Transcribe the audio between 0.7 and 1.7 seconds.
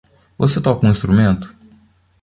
um instrumento?